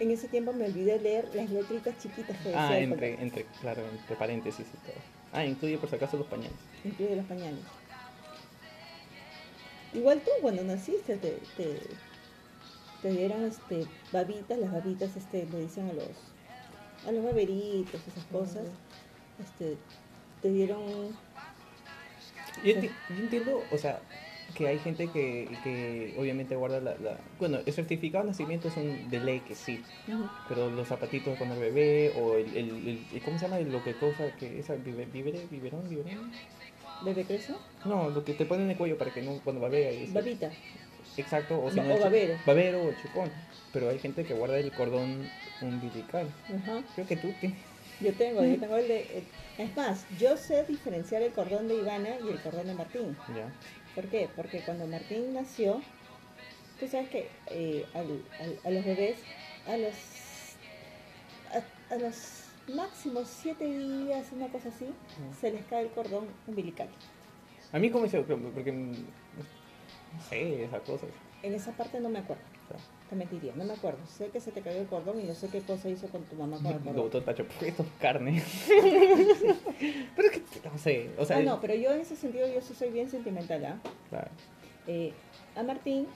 [0.00, 3.82] en, ese tiempo me olvidé leer las letritas chiquitas que decía ah, entre, entre, claro,
[3.90, 5.19] entre paréntesis y todo.
[5.32, 6.52] Ah, incluye por si acaso los pañales.
[6.84, 7.60] incluye los pañales.
[9.94, 11.76] Igual tú cuando naciste te, te,
[13.02, 16.06] te dieron este babitas, las babitas este le dicen a los
[17.08, 18.66] a los baberitos, esas cosas,
[19.42, 19.78] este
[20.42, 21.08] te dieron
[22.64, 24.00] Yo, enti- yo entiendo, o sea,
[24.60, 28.76] que hay gente que, que obviamente guarda la, la- Bueno, el certificado de nacimiento es
[28.76, 29.82] un de ley que sí,
[30.50, 33.58] pero los zapatitos con el bebé o el, el, el- ¿cómo se llama?
[33.60, 35.00] Lo que cosa que esa vive,
[35.50, 36.30] biberón, biberón.
[37.06, 39.92] bebé creso, No, lo que te ponen en el cuello para que no cuando babea
[39.92, 40.12] sí.
[40.12, 40.50] babita.
[41.16, 42.34] Exacto, o si Ba- no o babero.
[42.44, 43.30] babero o chupón.
[43.72, 45.26] Pero hay gente que guarda el cordón
[45.62, 46.26] umbilical.
[46.44, 46.82] Ajá.
[46.94, 47.58] Creo que tú tienes.
[48.00, 51.74] Yo tengo, yo tengo el de el- es más, yo sé diferenciar el cordón de
[51.74, 53.14] Ivana y el cordón de Martín.
[53.36, 53.46] Ya.
[53.94, 54.28] ¿Por qué?
[54.36, 55.80] Porque cuando Martín nació,
[56.78, 59.16] tú sabes que eh, al- al- a los bebés,
[59.66, 59.94] a los,
[61.90, 64.86] a, a los máximo siete días, una cosa así,
[65.40, 66.88] se les cae el cordón umbilical.
[67.72, 71.08] A mí como dice, porque mm, no sé, esas cosas.
[71.42, 72.42] En esa parte no me acuerdo,
[72.78, 72.78] sea,
[73.08, 73.98] te mentiría, no me acuerdo.
[74.06, 76.36] Sé que se te cayó el cordón y no sé qué cosa hizo con tu
[76.36, 77.02] mamá con el Lo cordón.
[77.04, 78.42] botó el tacho, porque esto es carne.
[80.16, 81.38] pero es que, no sé, o sea...
[81.38, 83.78] Ah, no, pero yo en ese sentido yo sí soy bien sentimental, ¿ah?
[84.08, 84.28] Claro.
[84.86, 85.12] Eh,
[85.56, 86.06] a Martín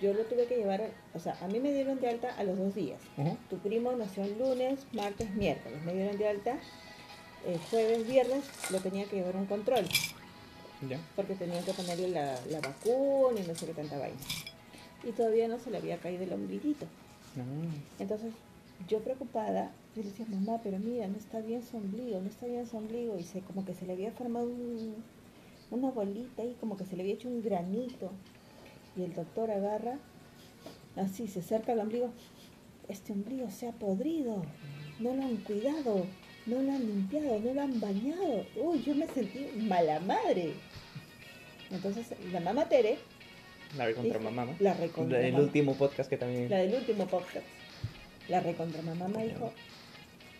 [0.00, 2.58] yo lo tuve que llevar, o sea, a mí me dieron de alta a los
[2.58, 3.00] dos días.
[3.50, 5.80] Tu primo nació el lunes, martes, miércoles.
[5.84, 6.56] Me dieron de alta.
[7.46, 9.84] eh, jueves, viernes lo tenía que llevar a un control.
[10.88, 10.98] Ya.
[11.14, 14.16] Porque tenía que ponerle la, la vacuna y no sé qué tanta vaina.
[15.04, 16.86] Y todavía no se le había caído el ombliguito.
[17.36, 17.42] Ah,
[17.98, 18.32] Entonces,
[18.88, 22.46] yo preocupada, yo le decía, mamá, pero mira, no está bien su ombligo, no está
[22.46, 23.18] bien su ombligo.
[23.18, 24.94] Y se, como que se le había formado un-
[25.70, 28.10] una bolita ahí, como que se le había hecho un granito.
[28.96, 29.98] Y el doctor agarra,
[30.96, 32.10] así, se acerca al ombligo.
[32.88, 34.42] Este ombligo se ha podrido,
[35.00, 36.04] no lo han cuidado,
[36.46, 38.44] no lo han limpiado, no lo han bañado.
[38.62, 40.52] Uy, yo me sentí mala madre.
[41.70, 42.98] Entonces, la mamá Tere,
[43.76, 46.50] la recontra mamá, la recontra El último podcast que también...
[46.50, 47.46] la del último podcast,
[48.28, 49.52] la recontra mamá me dijo,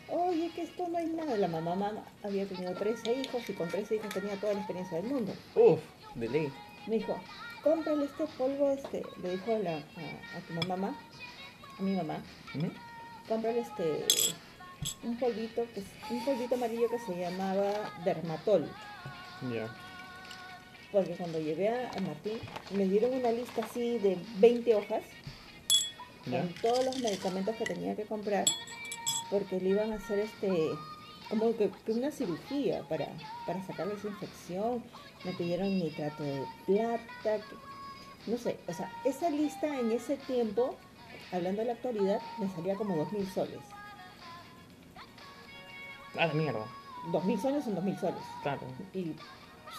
[0.09, 1.37] oye, que esto no hay nada.
[1.37, 4.99] La mamá, mamá había tenido 13 hijos y con 13 hijos tenía toda la experiencia
[5.01, 5.33] del mundo.
[5.55, 5.81] Uf,
[6.15, 6.53] de ley.
[6.87, 7.19] Me dijo,
[7.63, 10.95] cómprale este polvo, este, le dijo a, la- a- a tu mamá,
[11.79, 12.23] a mi mamá,
[12.55, 12.71] Ujú.
[13.29, 14.05] cómprale este,
[15.05, 17.73] un polvito, que, un polvito amarillo que se llamaba
[18.05, 18.69] dermatol.
[19.53, 19.69] Ya.
[20.93, 22.39] Porque cuando llevé a, a Martín,
[22.73, 25.03] me dieron una lista así de 20 hojas
[26.27, 26.41] Ya.
[26.43, 28.45] con todos los medicamentos que tenía que comprar
[29.31, 30.71] porque le iban a hacer este
[31.29, 33.09] como que, que una cirugía para,
[33.47, 34.85] para sacarle esa infección
[35.25, 40.77] me pidieron nitrato de plata que- no sé, o sea, esa lista en ese tiempo
[41.33, 43.59] hablando de la actualidad me salía como dos mil soles
[46.17, 46.67] Ah, la mierda.
[47.11, 48.61] dos mil soles son dos mil soles Claro.
[48.95, 49.13] y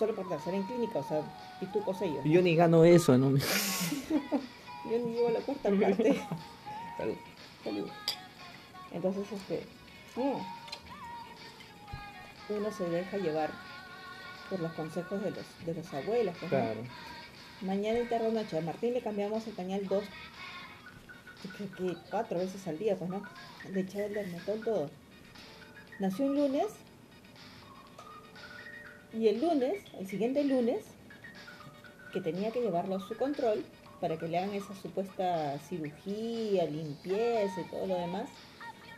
[0.03, 1.21] solo por estar en clínica, o sea,
[1.61, 3.37] y tú ellos Yo ni gano eso, ¿no?
[3.37, 6.21] yo ni llevo la cuarta parte
[6.97, 7.15] Salud.
[7.63, 7.87] Salud.
[8.91, 9.63] Entonces, este,
[12.49, 13.51] uno se deja llevar
[14.49, 16.35] por los consejos de los, de los abuelos.
[16.37, 16.57] pues, ¿no?
[16.59, 16.81] Claro.
[17.61, 18.57] Mañana y tarde noche.
[18.57, 20.03] A Martín le cambiamos el pañal dos,
[21.55, 23.23] creo que cuatro veces al día, pues, ¿no?
[23.71, 24.89] Le echaba el dermatol todo.
[25.99, 26.67] Nació un lunes
[29.13, 30.85] y el lunes, el siguiente lunes,
[32.11, 33.63] que tenía que llevarlo a su control
[34.01, 38.29] para que le hagan esa supuesta cirugía, limpieza y todo lo demás,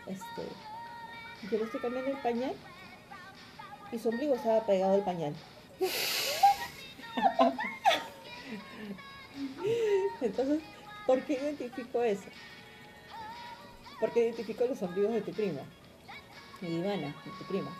[0.07, 0.43] este,
[1.51, 2.53] yo le estoy cambiando el pañal
[3.91, 5.33] y su ombligo estaba pegado al pañal.
[10.21, 10.61] Entonces,
[11.05, 12.29] ¿por qué identifico eso?
[13.99, 15.61] Porque identifico los ombligos de tu prima,
[16.61, 17.71] de Ivana, de tu prima.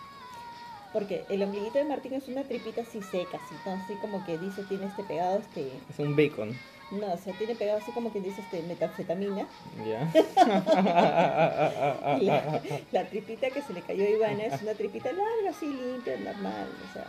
[0.96, 3.74] Porque el ombliguito de Martín es una tripita así seca, así, ¿no?
[3.74, 6.58] así como que dice, tiene este pegado, este, Es un bacon.
[6.90, 9.46] no, o sea, tiene pegado así como que dice, este, metanfetamina.
[9.86, 10.10] Ya.
[12.22, 12.62] La,
[12.94, 16.70] la tripita que se le cayó a Ivana es una tripita larga, así limpia, normal,
[16.90, 17.06] o sea.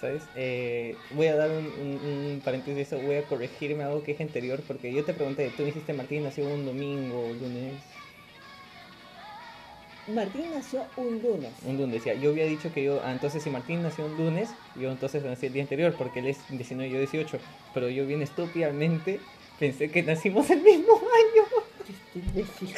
[0.00, 0.22] ¿Sabes?
[0.34, 4.12] Eh, voy a dar un, un, un paréntesis de eso, voy a corregirme algo que
[4.12, 7.74] es anterior, porque yo te pregunté, tú me dijiste Martín nació un domingo, un lunes,
[10.14, 11.52] Martín nació un lunes.
[11.64, 14.48] un lunes, decía, yo había dicho que yo, ah, entonces si Martín nació un lunes,
[14.74, 17.38] yo entonces nací el día anterior, porque él es 19 y yo 18,
[17.74, 19.20] pero yo bien estúpidamente
[19.58, 21.44] pensé que nacimos el mismo año,
[22.14, 22.74] Este imbécil.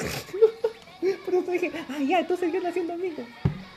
[1.25, 3.23] por eso dije, ah ya, entonces yo nací un domingo.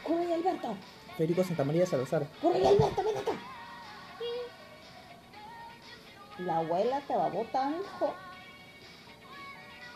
[0.03, 0.75] ¡Corre, Alberto!
[1.17, 2.25] Federico Santamaría Salazar.
[2.41, 3.31] ¡Corre, Alberto, ven acá!
[6.39, 8.13] La abuela te va a botar, hijo.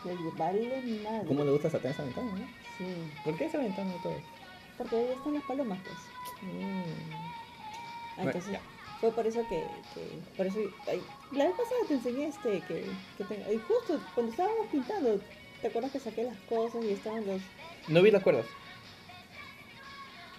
[0.04, 1.24] Que vale nada.
[1.26, 2.57] ¿Cómo le gusta Satán esa ventana, no?
[3.24, 4.26] ¿Por qué esa ventana y todo eso?
[4.76, 5.96] porque ahí están las palomas, pues.
[6.42, 6.82] Mm.
[8.16, 8.58] Ah, Entonces,
[9.00, 12.84] fue por eso que, que por eso, ay, la vez pasada te enseñé este, que,
[13.16, 15.20] que te- y justo cuando estábamos pintando,
[15.60, 17.42] ¿te acuerdas que saqué las cosas y estaban los
[17.88, 18.46] No vi las cuerdas.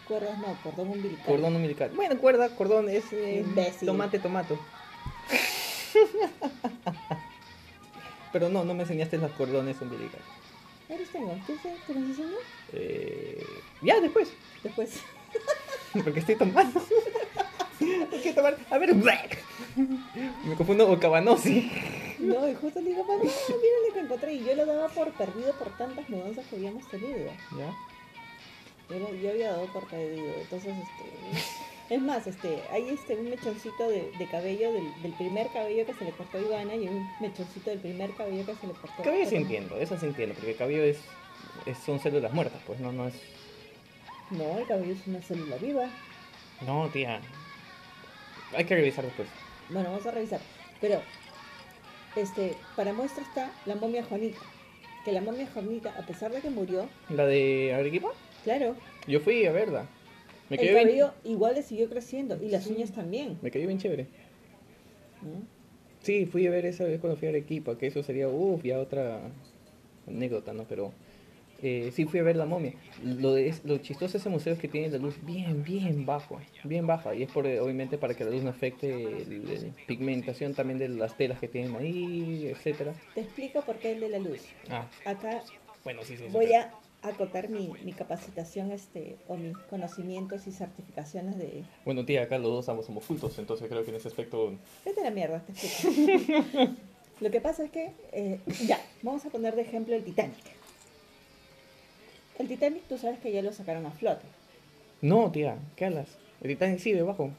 [0.07, 1.25] cuerdas, no, cordón umbilical?
[1.25, 1.89] Cordón umbilical.
[1.91, 3.45] Bueno, cuerda, cordón, es eh,
[3.85, 4.57] tomate, tomato.
[8.31, 10.25] Pero no, no me enseñaste los cordones umbilicales.
[10.89, 12.37] Los tengo, ¿quieres que te los enseño?
[12.73, 13.45] Eh,
[13.81, 14.29] ya, después.
[14.63, 15.01] Después.
[16.03, 16.81] Porque estoy tomando.
[17.79, 18.57] Quiero tomar.
[18.71, 18.95] A ver.
[18.95, 21.71] Me confundo con cabanosi.
[22.19, 24.33] No, y justo le digo, mami, mira lo que encontré.
[24.33, 27.31] Y yo lo daba por perdido por tantas mudanzas que habíamos tenido.
[27.57, 27.73] Ya.
[28.89, 30.33] Yo, yo había dado por perdido.
[30.41, 31.58] Entonces, este.
[31.89, 35.93] Es más, este, hay este un mechoncito de, de cabello del, del primer cabello que
[35.95, 39.03] se le cortó a Ivana y un mechoncito del primer cabello que se le cortó
[39.03, 40.99] Cabello sí entiendo, eso sí entiendo, porque cabello es,
[41.65, 43.15] es- son células muertas, pues no, no es.
[44.29, 45.89] No, el cabello es una célula viva.
[46.65, 47.19] No, tía.
[48.55, 49.27] Hay que revisar después.
[49.69, 50.39] Bueno, vamos a revisar.
[50.81, 51.01] Pero,
[52.15, 54.39] este, para muestra está la momia Juanita.
[55.05, 58.09] Que la momia Juanita, a pesar de que murió, ¿La de Arequipa?
[58.43, 58.75] claro,
[59.07, 59.85] Yo fui a verla.
[60.49, 62.73] Me el cayó, bien, cabello igual le siguió creciendo y las Sí.
[62.73, 63.37] uñas también.
[63.41, 64.07] me cayó bien chévere.
[65.21, 65.41] ¿no?
[66.01, 68.79] Sí, fui a ver esa vez cuando fui a Arequipa, que eso sería, uff, ya
[68.79, 69.19] otra
[70.07, 70.63] anécdota, ¿no?
[70.63, 70.93] Pero
[71.61, 72.73] eh, sí fui a ver la momia.
[73.03, 76.39] Lo, de, lo chistoso de ese museo es que tiene la luz bien, bien bajo,
[76.63, 77.13] bien baja.
[77.13, 81.17] Y es por, obviamente para que la luz no afecte la pigmentación también de las
[81.17, 82.93] telas que tienen ahí, etcétera.
[83.13, 84.39] Te explico por qué el de la luz.
[84.69, 85.43] Ah, Acá
[85.83, 86.15] bueno, sí.
[86.15, 86.23] sí.
[86.31, 91.63] voy a acotar mi, mi capacitación este, o mis conocimientos y certificaciones de...
[91.85, 94.53] Bueno, tía, acá los dos ambos somos cultos, entonces creo que en ese aspecto...
[94.85, 96.43] Vete a la mierda, te explico.
[97.21, 100.35] Lo que pasa es que, eh, ya, vamos a poner de ejemplo el Titanic.
[102.37, 104.25] El Titanic, tú sabes que ya lo sacaron a flote.
[105.01, 106.07] No, tía, ¿qué hablas?
[106.41, 107.31] El Titanic sigue bajo.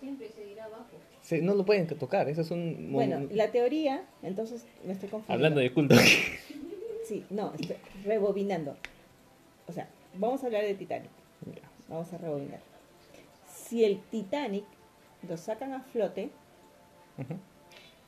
[0.00, 0.84] Siempre seguirá abajo.
[1.22, 2.92] Se- no lo pueden tocar, eso es un...
[2.92, 5.34] Bueno, la teoría, entonces me estoy confundiendo.
[5.34, 5.94] Hablando de culto.
[7.08, 8.76] Sí, no, estoy rebobinando.
[9.66, 11.10] O sea, vamos a hablar de Titanic.
[11.88, 12.60] Vamos a rebobinar.
[13.46, 14.64] Si el Titanic
[15.26, 16.28] lo sacan a flote,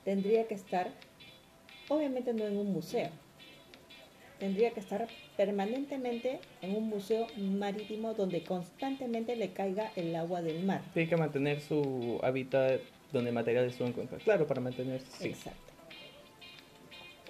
[0.05, 0.91] tendría que estar,
[1.89, 3.09] obviamente no en un museo,
[4.39, 5.09] tendría que estar
[5.39, 10.83] permanentemente en un museo marítimo donde constantemente le caiga el agua del mar.
[10.93, 12.83] Tiene que mantener su hábitat
[13.15, 14.21] donde materiales suelen encontrar.
[14.21, 15.29] Claro, para mantener, sí.
[15.29, 15.70] Exacto.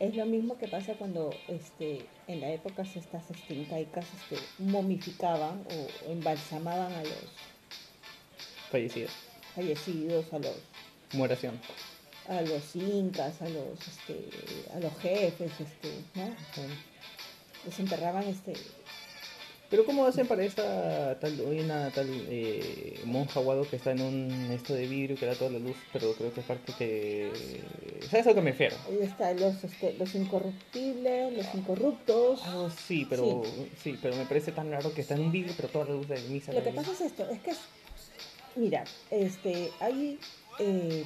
[0.00, 5.62] Es lo mismo que pasa cuando este, en la época estas este, incaicas este, momificaban
[5.70, 7.26] o embalsamaban a los
[8.70, 9.08] Fallecido.
[9.54, 10.56] fallecidos, a los,
[11.12, 11.60] Mueración.
[12.28, 14.24] a los incas, a los, este,
[14.74, 16.34] a los jefes, este, ¿no?
[17.66, 18.54] Los enterraban este,
[19.70, 24.50] Pero ¿cómo hacen para esa tal, una tal eh, monja guado que está en un
[24.50, 28.09] esto de vidrio que da toda la luz, pero creo que es parte que...
[28.11, 28.76] ¿Sabes a lo que me refiero?
[28.88, 32.40] ahí está, los, este, los incorruptibles, los incorruptos.
[32.44, 33.24] Ah, sí, pero
[33.76, 33.96] sí.
[34.02, 36.18] pero me parece tan raro que está en un vidrio, pero toda la luz de
[36.22, 36.52] misa.
[36.52, 37.59] Lo que pasa es esto, es que, es-
[38.56, 40.18] mira, este, hay
[40.59, 41.04] eh,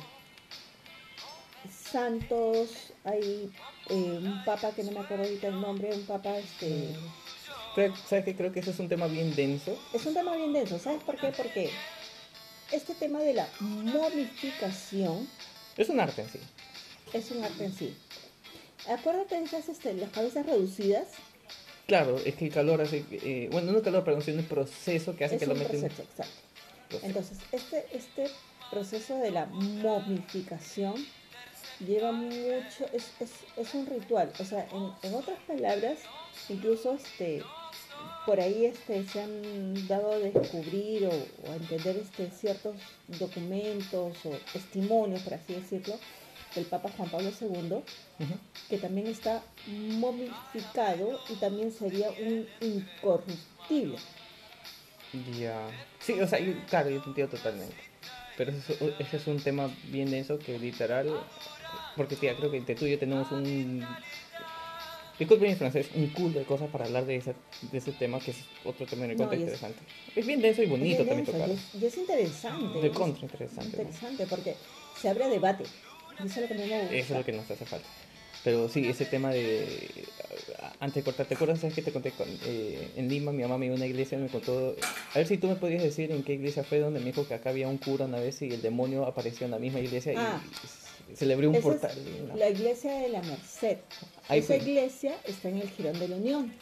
[1.68, 3.50] santos, hay
[3.90, 6.94] eh, un papa que no me acuerdo ahorita el nombre, un papa, este,
[7.74, 8.34] ¿Sabes qué?
[8.37, 9.76] Creo que ese es un tema bien denso.
[9.92, 11.28] es un tema bien denso, ¿sabes por qué?
[11.37, 11.70] Porque
[12.72, 15.28] este tema de la momificación
[15.76, 16.38] Es un arte en sí.
[17.12, 17.96] es un arte en sí.
[18.88, 21.08] Acuérdate de esas, este, las cabezas reducidas,
[21.87, 23.04] Claro, es que el calor hace...
[23.10, 25.58] eh, bueno, no el calor, perdón, sino el proceso que hace es que lo un
[25.58, 25.80] meten...
[25.82, 26.32] proceso, exacto.
[26.88, 27.06] Proceso.
[27.06, 28.30] Entonces, este, este
[28.70, 30.94] proceso de la momificación
[31.87, 34.32] lleva mucho, es, es, es un ritual.
[34.40, 35.98] O sea, en, en otras palabras,
[36.48, 37.42] incluso este,
[38.27, 42.75] por ahí este, se han dado a descubrir o, o a entender este, ciertos
[43.19, 45.95] documentos o testimonios, por así decirlo,
[46.55, 47.79] del Papa Juan Pablo II,
[48.71, 49.43] que también está
[49.99, 53.99] momificado y también sería un incorruptible.
[55.38, 55.69] Ya.
[56.01, 57.75] Sí, o sea, yo- claro, yo te entiendo totalmente.
[58.37, 61.09] Pero ese es, ese es un tema bien denso que literal.
[61.97, 63.87] Porque, tía, creo que entre tú y yo tenemos un.
[65.18, 67.35] Disculpe mi francés, un cool de cosas para hablar de ese,
[67.70, 69.79] de ese tema, que es otro tema de No, contra y es- interesante.
[70.16, 71.48] Es bien denso y bonito también tocar.
[71.48, 72.81] y es- Y es interesante.
[72.81, 74.27] De contra interesante.
[74.29, 74.57] porque
[75.00, 75.64] se abre debate.
[76.22, 76.94] Y eso es lo que a me gusta.
[76.96, 77.87] Eso es lo que nos hace falta.
[78.42, 79.88] Pero sí, ese tema de...
[80.81, 81.61] Antes de cortar, ¿te acuerdas?
[81.61, 82.11] ¿Sabes que te conté?
[82.11, 84.77] Con- eh, en Lima mi mamá me iba a una iglesia y me contó...
[85.14, 87.35] A ver si tú me podías decir en qué iglesia fue donde me dijo que
[87.35, 90.16] acá había un cura una vez y el demonio apareció en la misma iglesia y
[90.18, 90.42] Ah.
[91.14, 91.96] Se le abrió un Esa portal.
[92.37, 93.79] La iglesia de la Merced.
[94.29, 94.57] Ahí Esa fue.
[94.59, 96.53] iglesia está en el Girón de la Unión.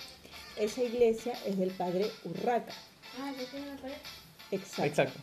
[0.57, 2.73] Esa iglesia es del padre Urraca.
[3.19, 3.95] Ah, ¿ya tiene la pared?
[4.51, 4.85] Exacto.
[4.85, 5.21] Exacto.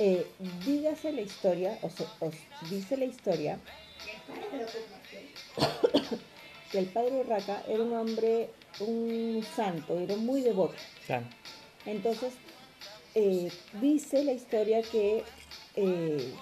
[0.00, 0.26] Eh,
[0.64, 2.34] dígase la historia, o, se- os
[2.70, 3.58] dice la historia,
[6.70, 10.74] que el padre Urraca era un hombre, un santo, era muy devoto.
[11.06, 11.26] Claro.
[11.86, 12.34] Entonces,
[13.14, 15.24] eh, dice la historia que
[15.76, 16.32] eh,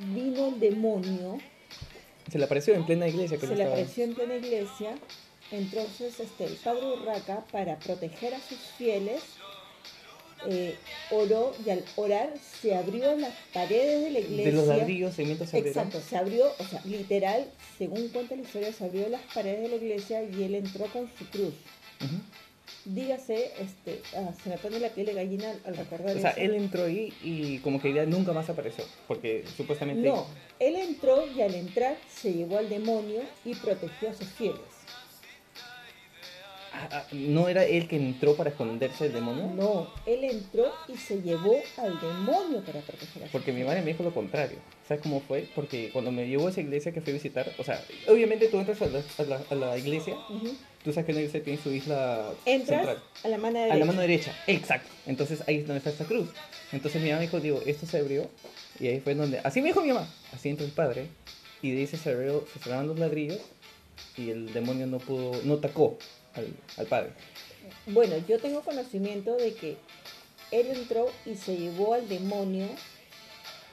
[0.00, 1.38] vino el demonio,
[2.30, 3.38] Se le apareció en plena iglesia.
[3.38, 4.94] Que se le apareció en plena iglesia,
[5.50, 9.22] entonces este, el padre Urraca, para proteger a sus fieles,
[10.46, 10.74] eh,
[11.10, 14.44] oró y al orar se abrió las paredes de la iglesia.
[14.44, 15.86] De los ladrillos, cimientos se abrieron.
[15.86, 17.46] Exacto, se abrió, o sea, literal,
[17.76, 21.10] según cuenta la historia, se abrió las paredes de la iglesia y él entró con
[21.18, 21.54] su cruz.
[22.02, 22.20] Ujú.
[22.84, 26.30] Dígase, este, ah, se me pone la piel de gallina al, al recordar O sea,
[26.30, 26.40] eso.
[26.40, 28.84] él entró ahí y como que ya nunca más apareció.
[29.06, 30.08] Porque supuestamente...
[30.08, 30.26] No,
[30.58, 34.60] él entró y al entrar se llevó al demonio y protegió a sus fieles.
[36.72, 39.50] Ah, ah, ¿No era él que entró para esconderse del demonio?
[39.56, 43.80] No, él entró y se llevó al demonio para proteger a su Porque mi madre
[43.82, 44.58] me dijo lo contrario.
[44.86, 45.48] ¿Sabes cómo fue?
[45.54, 48.58] Porque cuando me llevó a esa iglesia que fui a visitar, o sea, obviamente tú
[48.58, 50.16] entras a la, a la- a la iglesia,
[50.84, 53.02] tú sabes que una iglesia tiene su isla Entras central.
[53.24, 53.78] a la mano A derecha.
[53.78, 54.88] la mano derecha, exacto.
[55.06, 56.28] Entonces ahí es donde está esta cruz.
[56.72, 58.28] Entonces mi mamá me dijo, digo, esto se abrió.
[58.78, 61.06] Y ahí fue donde, así me dijo mi mamá, así entró el padre.
[61.62, 63.38] Y de ahí se abrió, se cerraron los ladrillos.
[64.16, 65.98] Y el demonio no pudo, no atacó
[66.34, 67.10] al, al padre.
[67.86, 69.76] Bueno, yo tengo conocimiento de que
[70.50, 72.66] él entró y se llevó al demonio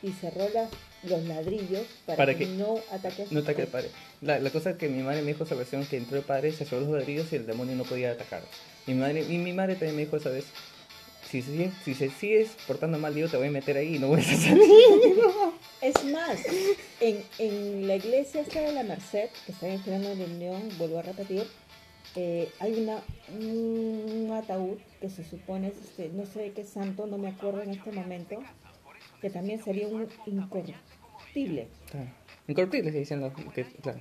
[0.03, 0.69] y cerró la-
[1.03, 3.89] los ladrillos para, Para que, que no ataque a su No ataque al padre.
[4.21, 6.51] La, la cosa es que mi madre me dijo esa versión que entró el padre,
[6.51, 8.41] se cerró los ladrillos y el demonio no podía atacar.
[8.87, 10.45] Y mi madre, y mi madre también me dijo esa vez,
[11.29, 14.21] si si se sigues portando mal, yo te voy a meter ahí y no voy
[14.21, 14.61] a salir.
[15.81, 16.39] Es más,
[16.99, 20.97] en, en la iglesia esta de la Merced, que está en Girando de Unión, vuelvo
[20.97, 21.43] a repetir,
[22.19, 22.99] eh, hay una,
[23.39, 27.61] un ataúd que se supone, es este, no sé de qué santo, no me acuerdo
[27.61, 28.39] en este momento,
[29.21, 31.67] que también sería un incorruptible.
[31.91, 32.09] Claro.
[32.47, 33.99] Incorruptible se dicen los que, claro.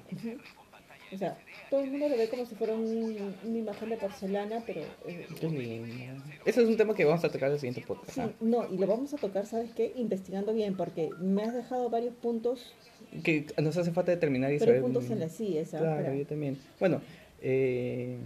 [1.13, 1.39] O sea,
[1.71, 4.81] todo el mundo lo ve como si fuera un- una imagen de porcelana, pero...
[5.07, 6.25] eh, Qué lindo.
[6.45, 8.11] Ese es un tema que vamos a tocar en el siguiente podcast.
[8.15, 8.31] sí, ¿ah?
[8.41, 9.93] no, y lo vamos a tocar, ¿sabes qué?
[9.97, 12.75] Investigando bien, porque me has dejado varios puntos,
[13.23, 14.81] Que nos hace falta determinar y saber.
[14.81, 15.87] puntos en la silla, ¿sabes?
[15.87, 16.59] Claro, Para- yo también.
[16.81, 17.01] Bueno,
[17.43, 18.19] eh,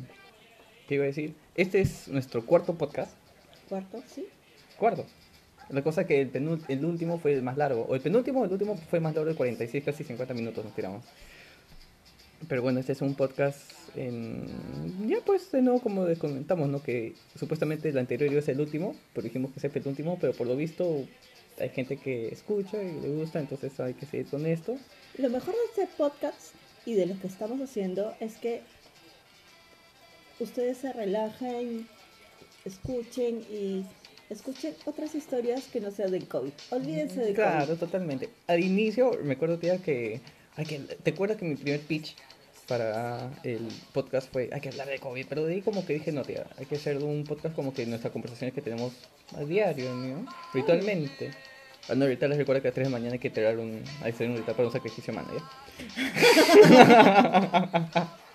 [0.89, 1.35] ¿qué iba a decir?
[1.55, 3.13] Este es nuestro cuarto podcast.
[3.69, 4.27] Cuarto, ¿sí?
[4.79, 5.07] Cuarto.
[5.69, 7.87] La cosa que el, el último fue el más largo.
[7.89, 11.05] O el penúltimo, el último fue más largo de 46, casi 50 minutos nos tiramos.
[12.49, 13.59] Pero bueno, este es un podcast
[13.95, 14.47] en...
[15.07, 16.83] Ya pues, de nuevo, como les comentamos, ¿no?
[16.83, 20.19] Que supuestamente el anterior iba a ser el último, pero dijimos que es el penúltimo,
[20.21, 21.05] pero por lo visto
[21.61, 24.77] hay gente que escucha y le gusta, entonces hay que seguir con esto.
[25.19, 26.55] Lo mejor de este podcast
[26.87, 28.63] y de lo que estamos haciendo es que
[30.45, 31.87] ustedes se relajen,
[32.65, 33.85] escuchen y
[34.29, 36.53] escuchen otras historias que no sean del COVID.
[36.71, 37.79] Olvídense del Claro, COVID.
[37.79, 38.29] totalmente.
[38.47, 40.21] Al inicio, me acuerdo, tía, que,
[40.57, 40.79] hay que...
[40.79, 42.15] ¿Te acuerdas que mi primer pitch
[42.69, 45.27] para el podcast fue hay que hablar de COVID?
[45.29, 47.85] Pero de ahí como que dije, no, tía, hay que hacer un podcast como que
[47.87, 48.93] nuestras conversaciones que tenemos
[49.37, 50.27] a diario, ¿no?
[50.55, 51.33] Ritualmente.
[51.89, 53.59] Ah, no, ahorita les recuerdo que a las 3 de la mañana hay que tirar
[53.59, 53.83] un...
[54.03, 55.43] Hay que hacer un ritual para un sacrificio humano, ¿ya?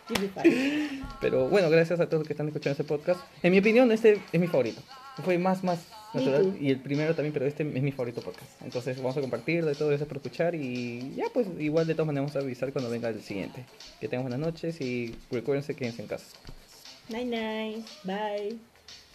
[1.21, 3.19] Pero bueno, gracias a todos los que están escuchando este podcast.
[3.41, 4.81] En mi opinión, este es mi favorito.
[5.23, 6.55] Fue más, más natural.
[6.59, 8.61] Y el primero también, pero este es mi favorito podcast.
[8.61, 10.55] Entonces vamos a compartir de todo eso por escuchar.
[10.55, 13.65] Y ya, pues igual de todas maneras vamos a avisar cuando venga el siguiente.
[13.99, 16.25] Que tengan buenas noches y recuérdense quédense en casa.
[17.09, 17.85] Night night.
[18.03, 18.74] Bye.